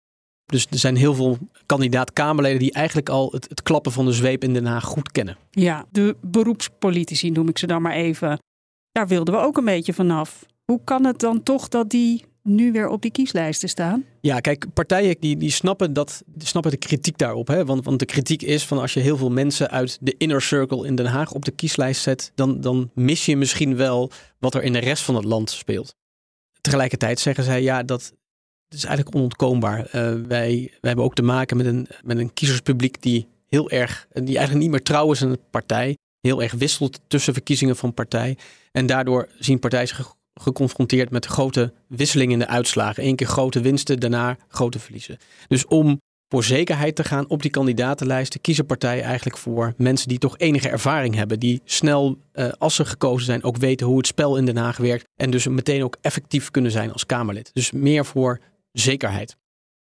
Dus 0.44 0.66
er 0.70 0.78
zijn 0.78 0.96
heel 0.96 1.14
veel 1.14 1.38
kandidaat-Kamerleden 1.66 2.58
die 2.58 2.72
eigenlijk 2.72 3.08
al 3.08 3.28
het, 3.32 3.48
het, 3.48 3.62
klappen 3.62 3.92
van 3.92 4.04
de 4.04 4.12
zweep 4.12 4.44
in 4.44 4.52
Den 4.52 4.66
Haag 4.66 4.84
goed 4.84 5.12
kennen. 5.12 5.36
Ja, 5.50 5.86
de 5.90 6.16
beroepspolitici 6.20 7.30
noem 7.30 7.48
ik 7.48 7.58
ze 7.58 7.66
dan 7.66 7.82
maar 7.82 7.94
even. 7.94 8.38
Daar 8.92 9.08
wilden 9.08 9.34
we 9.34 9.40
ook 9.40 9.56
een 9.56 9.64
beetje 9.64 9.94
vanaf. 9.94 10.44
Hoe 10.64 10.80
kan 10.84 11.04
het 11.04 11.18
dan 11.18 11.42
toch 11.42 11.68
dat 11.68 11.90
die 11.90 12.24
nu 12.44 12.72
weer 12.72 12.88
op 12.88 13.02
die 13.02 13.10
kieslijsten 13.10 13.68
staan? 13.68 14.04
Ja, 14.20 14.40
kijk, 14.40 14.72
partijen 14.72 15.16
die, 15.20 15.36
die 15.36 15.50
snappen, 15.50 15.92
dat, 15.92 16.22
snappen 16.38 16.70
de 16.70 16.76
kritiek 16.76 17.18
daarop. 17.18 17.46
Hè? 17.46 17.64
Want, 17.64 17.84
want 17.84 17.98
de 17.98 18.04
kritiek 18.04 18.42
is 18.42 18.66
van 18.66 18.78
als 18.78 18.94
je 18.94 19.00
heel 19.00 19.16
veel 19.16 19.30
mensen 19.30 19.70
uit 19.70 19.98
de 20.00 20.14
inner 20.18 20.42
circle 20.42 20.86
in 20.86 20.94
Den 20.94 21.06
Haag 21.06 21.32
op 21.32 21.44
de 21.44 21.50
kieslijst 21.50 22.02
zet, 22.02 22.32
dan, 22.34 22.60
dan 22.60 22.90
mis 22.94 23.26
je 23.26 23.36
misschien 23.36 23.76
wel 23.76 24.10
wat 24.38 24.54
er 24.54 24.62
in 24.62 24.72
de 24.72 24.78
rest 24.78 25.02
van 25.02 25.14
het 25.14 25.24
land 25.24 25.50
speelt. 25.50 25.94
Tegelijkertijd 26.60 27.20
zeggen 27.20 27.44
zij, 27.44 27.62
ja, 27.62 27.82
dat, 27.82 28.12
is 28.68 28.84
eigenlijk 28.84 29.16
onontkoombaar. 29.16 29.78
Uh, 29.78 29.92
wij, 29.92 30.24
wij 30.26 30.70
hebben 30.80 31.04
ook 31.04 31.14
te 31.14 31.22
maken 31.22 31.56
met 31.56 31.66
een, 31.66 31.88
met 32.02 32.18
een 32.18 32.32
kiezerspubliek 32.32 33.02
die 33.02 33.26
heel 33.46 33.70
erg, 33.70 34.06
die 34.12 34.36
eigenlijk 34.36 34.58
niet 34.58 34.70
meer 34.70 34.82
trouw 34.82 35.12
is 35.12 35.22
aan 35.22 35.32
de 35.32 35.40
partij. 35.50 35.96
Heel 36.20 36.42
erg 36.42 36.52
wisselt 36.52 37.00
tussen 37.06 37.32
verkiezingen 37.32 37.76
van 37.76 37.94
partij. 37.94 38.36
En 38.72 38.86
daardoor 38.86 39.28
zien 39.38 39.58
partijen 39.58 39.88
zich 39.88 40.14
geconfronteerd 40.34 41.10
met 41.10 41.26
grote 41.26 41.72
wisselingen 41.88 42.32
in 42.32 42.38
de 42.38 42.46
uitslagen. 42.46 43.06
Eén 43.06 43.16
keer 43.16 43.26
grote 43.26 43.60
winsten, 43.60 44.00
daarna 44.00 44.36
grote 44.48 44.78
verliezen. 44.78 45.16
Dus 45.48 45.66
om 45.66 46.00
voor 46.28 46.44
zekerheid 46.44 46.94
te 46.96 47.04
gaan 47.04 47.28
op 47.28 47.42
die 47.42 47.50
kandidatenlijsten 47.50 48.40
kiezen 48.40 48.66
partijen 48.66 49.04
eigenlijk 49.04 49.36
voor 49.36 49.74
mensen 49.76 50.08
die 50.08 50.18
toch 50.18 50.38
enige 50.38 50.68
ervaring 50.68 51.14
hebben. 51.14 51.40
Die 51.40 51.60
snel, 51.64 52.18
uh, 52.34 52.48
als 52.58 52.74
ze 52.74 52.84
gekozen 52.84 53.26
zijn, 53.26 53.44
ook 53.44 53.56
weten 53.56 53.86
hoe 53.86 53.96
het 53.96 54.06
spel 54.06 54.36
in 54.36 54.44
Den 54.44 54.56
Haag 54.56 54.76
werkt. 54.76 55.04
En 55.16 55.30
dus 55.30 55.46
meteen 55.46 55.84
ook 55.84 55.96
effectief 56.00 56.50
kunnen 56.50 56.70
zijn 56.70 56.92
als 56.92 57.06
Kamerlid. 57.06 57.50
Dus 57.52 57.72
meer 57.72 58.04
voor 58.04 58.40
zekerheid. 58.72 59.36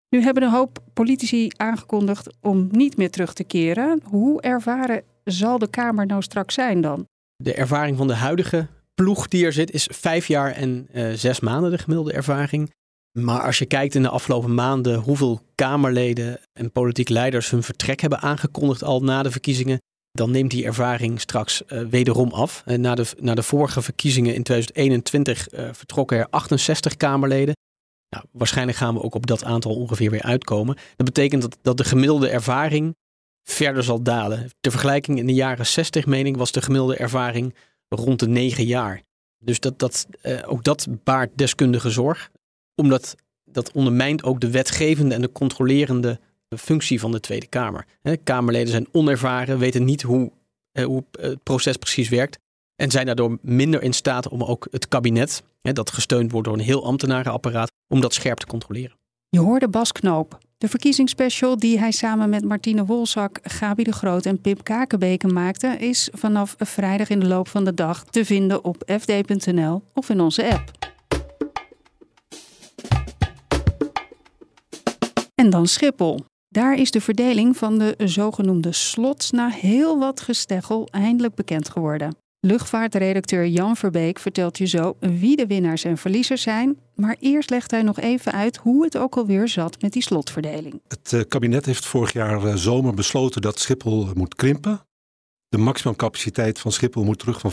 Nu 0.10 0.22
hebben 0.22 0.44
een 0.44 0.50
hoop 0.50 0.80
politici 0.94 1.50
aangekondigd 1.58 2.30
om 2.42 2.68
niet 2.72 2.98
meer 2.98 3.10
terug 3.10 3.34
te 3.34 3.44
keren. 3.44 4.02
Hoe 4.04 4.42
ervaren 4.42 5.04
zal 5.24 5.60
de 5.60 5.70
Kamer 5.70 6.06
nou 6.06 6.22
straks 6.22 6.54
zijn 6.54 6.82
dan? 6.82 7.08
De 7.36 7.54
ervaring 7.54 7.98
van 7.98 8.08
de 8.08 8.16
huidige 8.16 8.68
ploeg 9.04 9.28
die 9.28 9.46
er 9.46 9.54
zit 9.54 9.72
is 9.72 9.90
vijf 9.92 10.28
jaar 10.28 10.52
en 10.52 10.88
uh, 10.94 11.14
zes 11.14 11.40
maanden 11.40 11.72
de 11.72 11.78
gemiddelde 11.78 12.14
ervaring. 12.14 12.74
Maar 13.20 13.42
als 13.42 13.58
je 13.58 13.66
kijkt 13.66 13.96
in 13.96 14.02
de 14.02 14.10
afgelopen 14.10 14.54
maanden 14.54 15.00
hoeveel 15.00 15.42
Kamerleden 15.56 16.40
en 16.54 16.72
politiek 16.72 17.10
leiders 17.10 17.50
hun 17.50 17.64
vertrek 17.64 18.02
hebben 18.02 18.20
aangekondigd 18.20 18.84
al 18.84 19.04
na 19.04 19.24
de 19.24 19.32
verkiezingen, 19.32 19.78
dan 20.12 20.32
neemt 20.32 20.52
die 20.52 20.66
ervaring 20.66 21.22
straks 21.22 21.62
uh, 21.68 21.82
wederom 21.82 22.32
af. 22.32 22.62
En 22.66 22.82
na, 22.82 22.96
de, 22.96 23.06
na 23.20 23.36
de 23.36 23.44
vorige 23.44 23.82
verkiezingen 23.82 24.36
in 24.36 24.44
2021 24.44 25.54
uh, 25.54 25.70
vertrokken 25.72 26.18
er 26.18 26.28
68 26.30 26.98
Kamerleden. 26.98 27.56
Nou, 28.10 28.26
waarschijnlijk 28.32 28.78
gaan 28.78 28.94
we 28.94 29.02
ook 29.02 29.16
op 29.16 29.28
dat 29.28 29.44
aantal 29.44 29.76
ongeveer 29.76 30.12
weer 30.12 30.24
uitkomen. 30.24 30.76
Dat 30.96 31.06
betekent 31.06 31.42
dat, 31.42 31.58
dat 31.62 31.78
de 31.78 31.84
gemiddelde 31.84 32.30
ervaring 32.30 32.96
verder 33.44 33.84
zal 33.84 34.02
dalen. 34.04 34.50
De 34.60 34.72
vergelijking 34.72 35.18
in 35.18 35.28
de 35.28 35.34
jaren 35.34 35.66
60, 35.66 36.06
mening, 36.06 36.38
was 36.38 36.52
de 36.52 36.62
gemiddelde 36.62 36.96
ervaring 36.96 37.54
rond 37.90 38.20
de 38.20 38.28
9 38.28 38.66
jaar. 38.66 39.02
Dus 39.40 39.60
dat, 39.60 39.80
dat, 39.80 40.08
uh, 40.24 40.44
ook 40.46 40.64
dat 40.64 40.88
baart 41.04 41.30
deskundige 41.36 41.90
zorg. 41.90 42.32
Omdat 42.76 43.16
dat 43.46 43.72
ondermijnt 43.72 44.24
ook 44.24 44.40
de 44.40 44.52
wetgevende 44.52 45.16
en 45.16 45.22
de 45.22 45.32
controlerende 45.32 46.20
functie 46.58 47.00
van 47.00 47.12
de 47.12 47.20
Tweede 47.20 47.48
Kamer. 47.48 47.86
Kamerleden 48.24 48.70
zijn 48.70 48.88
onervaren, 48.92 49.60
weten 49.60 49.84
niet 49.84 50.02
hoe, 50.02 50.32
hoe 50.84 51.04
het 51.12 51.44
proces 51.44 51.78
precies 51.78 52.10
werkt. 52.10 52.40
En 52.76 52.92
zijn 52.92 53.06
daardoor 53.06 53.38
minder 53.42 53.82
in 53.82 53.94
staat 53.94 54.28
om 54.28 54.44
ook 54.44 54.68
het 54.72 54.88
kabinet, 54.88 55.44
dat 55.62 55.92
gesteund 55.92 56.32
wordt 56.32 56.48
door 56.48 56.58
een 56.58 56.64
heel 56.64 56.86
ambtenarenapparaat, 56.86 57.72
om 57.88 58.02
dat 58.02 58.14
scherp 58.14 58.38
te 58.38 58.46
controleren. 58.46 58.98
Je 59.30 59.40
hoorde 59.40 59.70
Bas 59.70 59.92
Knoop, 59.92 60.38
de 60.60 60.68
verkiezingsspecial 60.68 61.58
die 61.58 61.80
hij 61.80 61.92
samen 61.92 62.30
met 62.30 62.46
Martine 62.46 62.86
Wolzak, 62.86 63.40
Gabi 63.44 63.84
de 63.84 63.92
Groot 63.92 64.26
en 64.26 64.42
Pip 64.42 64.64
Kakenbeke 64.64 65.28
maakte, 65.28 65.68
is 65.68 66.10
vanaf 66.12 66.56
vrijdag 66.58 67.10
in 67.10 67.20
de 67.20 67.28
loop 67.28 67.48
van 67.48 67.66
de 67.66 67.74
dag 67.74 68.04
te 68.04 68.26
vinden 68.26 68.64
op 68.64 68.84
fd.nl 69.00 69.84
of 69.94 70.10
in 70.10 70.20
onze 70.20 70.52
app. 70.54 70.72
En 75.36 75.50
dan 75.50 75.68
Schiphol. 75.68 76.20
Daar 76.50 76.76
is 76.76 76.92
de 76.92 77.02
verdeling 77.02 77.58
van 77.58 77.78
de 77.78 77.96
zogenoemde 77.98 78.72
slots 78.72 79.32
na 79.32 79.50
heel 79.50 80.00
wat 80.00 80.22
gesteggel 80.22 80.88
eindelijk 80.92 81.36
bekend 81.36 81.70
geworden. 81.70 82.18
Luchtvaartredacteur 82.42 83.48
Jan 83.48 83.76
Verbeek 83.76 84.20
vertelt 84.20 84.58
je 84.58 84.66
zo 84.66 84.98
wie 85.00 85.36
de 85.36 85.48
winnaars 85.48 85.84
en 85.84 85.98
verliezers 85.98 86.42
zijn. 86.42 86.78
Maar 86.96 87.16
eerst 87.20 87.50
legt 87.50 87.72
hij 87.72 87.82
nog 87.82 88.00
even 88.00 88.32
uit 88.32 88.58
hoe 88.58 88.84
het 88.84 88.98
ook 88.98 89.18
alweer 89.18 89.48
zat 89.48 89.82
met 89.82 89.94
die 89.94 90.02
slotverdeling. 90.02 90.82
Het 90.88 91.14
eh, 91.14 91.22
kabinet 91.28 91.66
heeft 91.66 91.86
vorig 91.86 92.14
jaar 92.14 92.46
eh, 92.46 92.56
zomer 92.56 92.94
besloten 92.94 93.42
dat 93.42 93.60
Schiphol 93.60 94.10
moet 94.14 94.36
krimpen. 94.36 94.82
De 95.50 95.58
maximumcapaciteit 95.58 96.60
van 96.60 96.72
Schiphol 96.72 97.04
moet 97.04 97.20
terug 97.20 97.40
van 97.40 97.52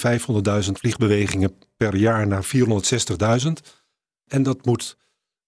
500.000 0.65 0.71
vliegbewegingen 0.73 1.59
per 1.77 1.97
jaar 1.97 2.27
naar 2.27 2.45
460.000. 2.45 3.53
En 4.27 4.43
dat 4.43 4.65
moet 4.65 4.97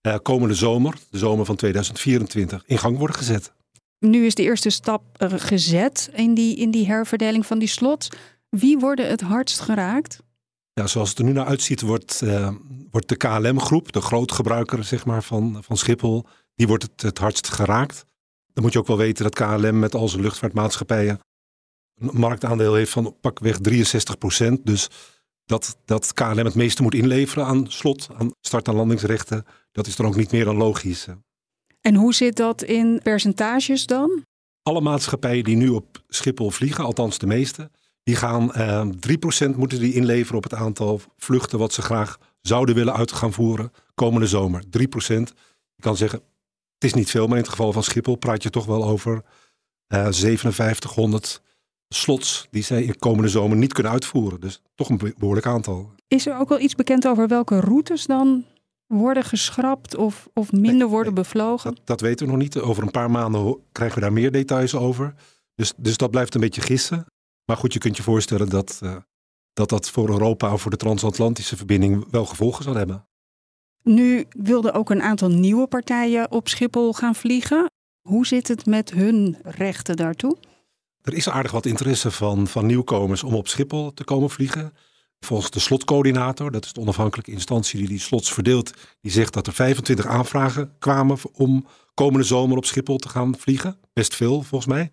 uh, 0.06 0.16
komende 0.22 0.54
zomer, 0.54 0.94
de 1.10 1.18
zomer 1.18 1.44
van 1.44 1.56
2024, 1.56 2.62
in 2.66 2.78
gang 2.78 2.98
worden 2.98 3.16
gezet. 3.16 3.52
Nu 3.98 4.26
is 4.26 4.34
de 4.34 4.42
eerste 4.42 4.70
stap 4.70 5.02
gezet 5.18 6.10
in 6.14 6.34
die, 6.34 6.56
in 6.56 6.70
die 6.70 6.86
herverdeling 6.86 7.46
van 7.46 7.58
die 7.58 7.68
slot. 7.68 8.08
Wie 8.48 8.78
worden 8.78 9.08
het 9.08 9.20
hardst 9.20 9.60
geraakt? 9.60 10.22
Ja, 10.72 10.86
zoals 10.86 11.08
het 11.08 11.18
er 11.18 11.24
nu 11.24 11.32
naar 11.32 11.46
uitziet, 11.46 11.80
wordt, 11.80 12.20
uh, 12.24 12.54
wordt 12.90 13.08
de 13.08 13.16
KLM-groep, 13.16 13.92
de 13.92 14.00
grootgebruiker 14.00 14.84
zeg 14.84 15.04
maar, 15.04 15.22
van, 15.22 15.58
van 15.64 15.76
Schiphol, 15.76 16.26
die 16.54 16.66
wordt 16.66 16.82
het, 16.82 17.02
het 17.02 17.18
hardst 17.18 17.48
geraakt. 17.48 18.04
Dan 18.52 18.64
moet 18.64 18.72
je 18.72 18.78
ook 18.78 18.86
wel 18.86 18.96
weten 18.96 19.24
dat 19.24 19.34
KLM 19.34 19.78
met 19.78 19.94
al 19.94 20.08
zijn 20.08 20.22
luchtvaartmaatschappijen 20.22 21.20
een 21.98 22.10
marktaandeel 22.12 22.74
heeft 22.74 22.90
van 22.90 23.16
pakweg 23.20 23.58
63 23.58 24.18
procent. 24.18 24.66
Dus 24.66 24.88
dat, 25.44 25.76
dat 25.84 26.12
KLM 26.12 26.44
het 26.44 26.54
meeste 26.54 26.82
moet 26.82 26.94
inleveren 26.94 27.44
aan 27.44 27.70
slot, 27.70 28.08
aan 28.16 28.30
start- 28.40 28.68
en 28.68 28.74
landingsrechten, 28.74 29.44
dat 29.72 29.86
is 29.86 29.96
dan 29.96 30.06
ook 30.06 30.16
niet 30.16 30.32
meer 30.32 30.44
dan 30.44 30.56
logisch. 30.56 31.06
En 31.80 31.94
hoe 31.94 32.14
zit 32.14 32.36
dat 32.36 32.62
in 32.62 33.00
percentages 33.02 33.86
dan? 33.86 34.22
Alle 34.62 34.80
maatschappijen 34.80 35.44
die 35.44 35.56
nu 35.56 35.68
op 35.68 36.02
Schiphol 36.08 36.50
vliegen, 36.50 36.84
althans 36.84 37.18
de 37.18 37.26
meeste, 37.26 37.70
die 38.08 38.16
gaan 38.16 38.50
uh, 38.56 38.78
ehm, 38.78 38.92
3% 39.52 39.56
moeten 39.56 39.80
die 39.80 39.92
inleveren 39.92 40.36
op 40.36 40.42
het 40.42 40.54
aantal 40.54 41.00
vluchten 41.16 41.58
wat 41.58 41.72
ze 41.72 41.82
graag 41.82 42.18
zouden 42.40 42.74
willen 42.74 42.94
uit 42.94 43.12
gaan 43.12 43.32
voeren 43.32 43.72
komende 43.94 44.26
zomer. 44.26 44.62
3%. 44.62 44.66
Je 45.74 45.82
kan 45.82 45.96
zeggen, 45.96 46.18
het 46.74 46.84
is 46.84 46.94
niet 46.94 47.10
veel, 47.10 47.26
maar 47.26 47.36
in 47.36 47.42
het 47.42 47.50
geval 47.50 47.72
van 47.72 47.82
Schiphol 47.82 48.16
praat 48.16 48.42
je 48.42 48.50
toch 48.50 48.66
wel 48.66 48.84
over 48.84 49.22
uh, 49.94 50.06
eh, 50.06 50.12
5700 50.12 51.42
slots 51.88 52.46
die 52.50 52.62
zij 52.62 52.82
in 52.82 52.98
komende 52.98 53.28
zomer 53.28 53.56
niet 53.56 53.72
kunnen 53.72 53.92
uitvoeren. 53.92 54.40
Dus 54.40 54.62
toch 54.74 54.88
een 54.88 55.14
behoorlijk 55.18 55.46
aantal. 55.46 55.90
Is 56.06 56.26
er 56.26 56.38
ook 56.38 56.48
wel 56.48 56.60
iets 56.60 56.74
bekend 56.74 57.06
over 57.06 57.28
welke 57.28 57.60
routes 57.60 58.06
dan 58.06 58.44
worden 58.86 59.24
geschrapt 59.24 59.96
of, 59.96 60.28
of 60.34 60.52
minder 60.52 60.88
worden 60.88 61.14
bevlogen? 61.14 61.74
Dat, 61.74 61.86
dat, 61.86 62.00
weten 62.00 62.26
we 62.26 62.32
nog 62.32 62.40
niet. 62.40 62.58
Over 62.58 62.82
een 62.82 62.90
paar 62.90 63.10
maanden 63.10 63.58
krijgen 63.72 63.98
we 63.98 64.04
daar 64.04 64.12
meer 64.12 64.32
details 64.32 64.74
over. 64.74 65.14
Dus, 65.54 65.72
dus 65.76 65.96
dat 65.96 66.10
blijft 66.10 66.34
een 66.34 66.40
beetje 66.40 66.60
gissen. 66.60 67.06
Maar 67.48 67.56
goed, 67.56 67.72
je 67.72 67.78
kunt 67.78 67.96
je 67.96 68.02
voorstellen 68.02 68.48
dat, 68.48 68.80
uh, 68.82 68.96
dat 69.52 69.68
dat 69.68 69.90
voor 69.90 70.08
Europa 70.08 70.52
of 70.52 70.62
voor 70.62 70.70
de 70.70 70.76
transatlantische 70.76 71.56
verbinding 71.56 72.06
wel 72.10 72.24
gevolgen 72.24 72.64
zal 72.64 72.74
hebben. 72.74 73.06
Nu 73.82 74.26
wilden 74.28 74.72
ook 74.72 74.90
een 74.90 75.02
aantal 75.02 75.28
nieuwe 75.28 75.66
partijen 75.66 76.30
op 76.30 76.48
Schiphol 76.48 76.92
gaan 76.92 77.14
vliegen. 77.14 77.70
Hoe 78.08 78.26
zit 78.26 78.48
het 78.48 78.66
met 78.66 78.90
hun 78.90 79.36
rechten 79.42 79.96
daartoe? 79.96 80.36
Er 81.02 81.14
is 81.14 81.28
aardig 81.28 81.52
wat 81.52 81.66
interesse 81.66 82.10
van, 82.10 82.46
van 82.46 82.66
nieuwkomers 82.66 83.22
om 83.22 83.34
op 83.34 83.48
Schiphol 83.48 83.92
te 83.94 84.04
komen 84.04 84.30
vliegen. 84.30 84.72
Volgens 85.20 85.50
de 85.50 85.60
slotcoördinator, 85.60 86.50
dat 86.50 86.64
is 86.64 86.72
de 86.72 86.80
onafhankelijke 86.80 87.30
instantie 87.30 87.78
die 87.78 87.88
die 87.88 87.98
slots 87.98 88.32
verdeelt, 88.32 88.72
die 89.00 89.12
zegt 89.12 89.32
dat 89.32 89.46
er 89.46 89.52
25 89.52 90.06
aanvragen 90.06 90.74
kwamen 90.78 91.18
om 91.32 91.66
komende 91.94 92.26
zomer 92.26 92.56
op 92.56 92.64
Schiphol 92.64 92.98
te 92.98 93.08
gaan 93.08 93.38
vliegen. 93.38 93.78
Best 93.92 94.14
veel 94.14 94.42
volgens 94.42 94.72
mij. 94.72 94.92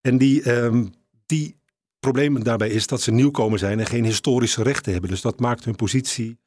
En 0.00 0.18
die, 0.18 0.52
um, 0.52 0.94
die 1.26 1.60
probleem 2.02 2.44
daarbij 2.44 2.68
is 2.68 2.86
dat 2.86 3.00
ze 3.00 3.10
nieuwkomer 3.10 3.58
zijn 3.58 3.78
en 3.78 3.86
geen 3.86 4.04
historische 4.04 4.62
rechten 4.62 4.92
hebben. 4.92 5.10
Dus 5.10 5.20
dat 5.20 5.40
maakt 5.40 5.64
hun 5.64 5.76
positie 5.76 6.38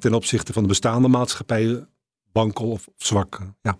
ten 0.00 0.14
opzichte 0.14 0.52
van 0.52 0.62
de 0.62 0.68
bestaande 0.68 1.08
maatschappijen 1.08 1.88
wankel 2.32 2.70
of 2.70 2.88
zwak. 2.96 3.40
Ja. 3.62 3.78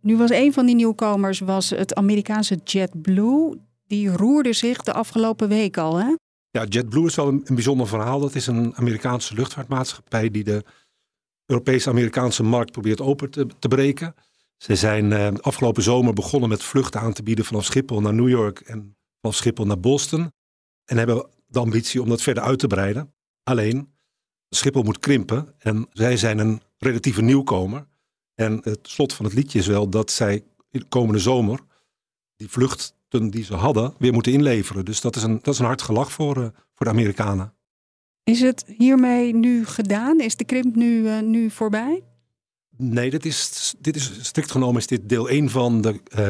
Nu 0.00 0.16
was 0.16 0.30
een 0.30 0.52
van 0.52 0.66
die 0.66 0.74
nieuwkomers 0.74 1.38
was 1.38 1.70
het 1.70 1.94
Amerikaanse 1.94 2.60
JetBlue. 2.64 3.60
Die 3.86 4.08
roerde 4.08 4.52
zich 4.52 4.82
de 4.82 4.92
afgelopen 4.92 5.48
week 5.48 5.76
al, 5.76 5.96
hè? 5.96 6.14
Ja, 6.50 6.64
JetBlue 6.64 7.06
is 7.06 7.14
wel 7.14 7.28
een, 7.28 7.42
een 7.44 7.54
bijzonder 7.54 7.86
verhaal. 7.88 8.20
Dat 8.20 8.34
is 8.34 8.46
een 8.46 8.76
Amerikaanse 8.76 9.34
luchtvaartmaatschappij 9.34 10.30
die 10.30 10.44
de 10.44 10.64
Europese-Amerikaanse 11.46 12.42
markt 12.42 12.72
probeert 12.72 13.00
open 13.00 13.30
te, 13.30 13.46
te 13.58 13.68
breken. 13.68 14.14
Ze 14.56 14.76
zijn 14.76 15.10
uh, 15.10 15.28
afgelopen 15.40 15.82
zomer 15.82 16.12
begonnen 16.12 16.48
met 16.48 16.62
vluchten 16.62 17.00
aan 17.00 17.12
te 17.12 17.22
bieden 17.22 17.44
vanaf 17.44 17.64
Schiphol 17.64 18.00
naar 18.00 18.14
New 18.14 18.28
York 18.28 18.60
en 18.60 18.96
van 19.24 19.32
Schiphol 19.32 19.66
naar 19.66 19.80
Boston. 19.80 20.32
En 20.84 20.96
hebben 20.96 21.26
de 21.46 21.58
ambitie 21.58 22.02
om 22.02 22.08
dat 22.08 22.22
verder 22.22 22.42
uit 22.42 22.58
te 22.58 22.66
breiden. 22.66 23.14
Alleen, 23.42 23.94
Schiphol 24.50 24.82
moet 24.82 24.98
krimpen 24.98 25.54
en 25.58 25.86
zij 25.90 26.16
zijn 26.16 26.38
een 26.38 26.60
relatieve 26.78 27.22
nieuwkomer. 27.22 27.86
En 28.34 28.60
het 28.62 28.78
slot 28.82 29.12
van 29.12 29.24
het 29.24 29.34
liedje 29.34 29.58
is 29.58 29.66
wel 29.66 29.88
dat 29.88 30.10
zij 30.10 30.44
de 30.70 30.84
komende 30.84 31.20
zomer 31.20 31.60
die 32.36 32.48
vluchten 32.48 33.30
die 33.30 33.44
ze 33.44 33.54
hadden 33.54 33.94
weer 33.98 34.12
moeten 34.12 34.32
inleveren. 34.32 34.84
Dus 34.84 35.00
dat 35.00 35.16
is 35.16 35.22
een, 35.22 35.38
dat 35.42 35.54
is 35.54 35.58
een 35.58 35.66
hard 35.66 35.82
gelach 35.82 36.12
voor, 36.12 36.36
uh, 36.36 36.44
voor 36.74 36.86
de 36.86 36.92
Amerikanen. 36.92 37.54
Is 38.24 38.40
het 38.40 38.64
hiermee 38.78 39.34
nu 39.34 39.66
gedaan? 39.66 40.20
Is 40.20 40.36
de 40.36 40.44
krimp 40.44 40.76
nu, 40.76 41.02
uh, 41.02 41.20
nu 41.20 41.50
voorbij? 41.50 42.04
Nee, 42.76 43.10
dit 43.10 43.24
is, 43.24 43.74
dit 43.78 43.96
is 43.96 44.24
strikt 44.26 44.50
genomen 44.50 44.80
is 44.80 44.86
dit 44.86 45.08
deel 45.08 45.28
1 45.28 45.50
van 45.50 45.80
de 45.80 46.00
uh, 46.18 46.28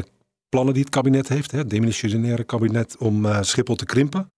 plannen 0.54 0.74
die 0.74 0.82
het 0.82 0.92
kabinet 0.92 1.28
heeft, 1.28 1.50
het 1.50 1.70
demissionaire 1.70 2.44
kabinet, 2.44 2.96
om 2.96 3.24
uh, 3.24 3.42
Schiphol 3.42 3.74
te 3.74 3.84
krimpen. 3.84 4.32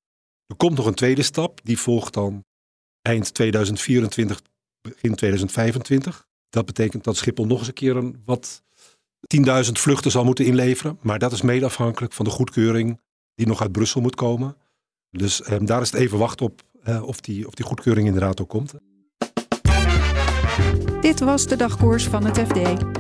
Er 0.46 0.56
komt 0.56 0.76
nog 0.76 0.86
een 0.86 0.94
tweede 0.94 1.22
stap, 1.22 1.60
die 1.62 1.78
volgt 1.78 2.14
dan 2.14 2.44
eind 3.02 3.34
2024, 3.34 4.40
begin 4.80 5.14
2025. 5.14 6.26
Dat 6.48 6.66
betekent 6.66 7.04
dat 7.04 7.16
Schiphol 7.16 7.46
nog 7.46 7.58
eens 7.58 7.68
een 7.68 7.74
keer 7.74 7.96
een 7.96 8.22
wat 8.24 8.62
10.000 9.36 9.72
vluchten 9.72 10.10
zal 10.10 10.24
moeten 10.24 10.44
inleveren. 10.44 10.98
Maar 11.02 11.18
dat 11.18 11.32
is 11.32 11.42
mede 11.42 11.64
afhankelijk 11.64 12.12
van 12.12 12.24
de 12.24 12.30
goedkeuring 12.30 13.00
die 13.34 13.46
nog 13.46 13.60
uit 13.60 13.72
Brussel 13.72 14.00
moet 14.00 14.14
komen. 14.14 14.56
Dus 15.10 15.42
eh, 15.42 15.58
daar 15.60 15.80
is 15.80 15.90
het 15.90 16.00
even 16.00 16.18
wachten 16.18 16.46
op 16.46 16.62
uh, 16.84 17.02
of, 17.02 17.20
die, 17.20 17.46
of 17.46 17.54
die 17.54 17.64
goedkeuring 17.64 18.06
inderdaad 18.06 18.40
ook 18.40 18.48
komt. 18.48 18.74
Dit 21.00 21.20
was 21.20 21.46
de 21.46 21.56
dagkoers 21.56 22.04
van 22.04 22.24
het 22.24 22.38
FD. 22.38 22.95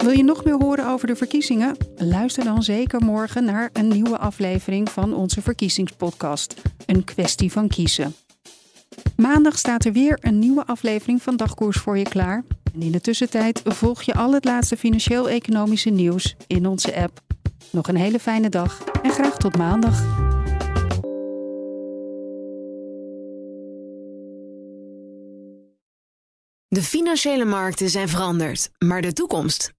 Wil 0.00 0.10
je 0.10 0.22
nog 0.22 0.44
meer 0.44 0.56
horen 0.62 0.86
over 0.86 1.06
de 1.06 1.16
verkiezingen? 1.16 1.76
Luister 1.96 2.44
dan 2.44 2.62
zeker 2.62 3.00
morgen 3.00 3.44
naar 3.44 3.70
een 3.72 3.88
nieuwe 3.88 4.18
aflevering 4.18 4.90
van 4.90 5.14
onze 5.14 5.42
verkiezingspodcast. 5.42 6.54
Een 6.86 7.04
kwestie 7.04 7.52
van 7.52 7.68
kiezen. 7.68 8.14
Maandag 9.16 9.58
staat 9.58 9.84
er 9.84 9.92
weer 9.92 10.18
een 10.20 10.38
nieuwe 10.38 10.66
aflevering 10.66 11.22
van 11.22 11.36
Dagkoers 11.36 11.76
voor 11.76 11.98
je 11.98 12.08
klaar. 12.08 12.44
En 12.74 12.82
in 12.82 12.92
de 12.92 13.00
tussentijd 13.00 13.62
volg 13.64 14.02
je 14.02 14.14
al 14.14 14.32
het 14.32 14.44
laatste 14.44 14.76
financieel-economische 14.76 15.90
nieuws 15.90 16.36
in 16.46 16.66
onze 16.66 16.96
app. 16.96 17.20
Nog 17.70 17.88
een 17.88 17.96
hele 17.96 18.18
fijne 18.18 18.48
dag 18.48 18.84
en 19.02 19.10
graag 19.10 19.36
tot 19.36 19.56
maandag. 19.56 20.18
De 26.68 26.82
financiële 26.82 27.44
markten 27.44 27.90
zijn 27.90 28.08
veranderd, 28.08 28.70
maar 28.78 29.02
de 29.02 29.12
toekomst 29.12 29.78